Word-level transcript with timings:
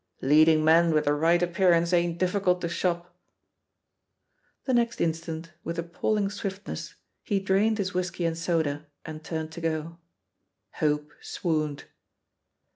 "Leading 0.23 0.65
men 0.65 0.93
with 0.95 1.05
the 1.05 1.13
right 1.13 1.39
appear 1.43 1.71
ance 1.73 1.93
ain't 1.93 2.17
difficult 2.17 2.59
to 2.61 2.67
shop." 2.69 3.15
The 4.65 4.73
next 4.73 4.99
instant, 4.99 5.51
with 5.63 5.77
appalling 5.77 6.31
swiftness, 6.31 6.95
he 7.21 7.39
drained 7.39 7.77
his 7.77 7.93
whisky 7.93 8.25
and 8.25 8.35
soda 8.35 8.87
and 9.05 9.23
turned 9.23 9.51
to 9.51 9.61
go. 9.61 9.99
Hope 10.71 11.11
swooned. 11.21 11.83